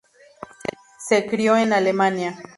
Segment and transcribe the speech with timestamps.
[0.97, 2.39] Se crio en Alemania.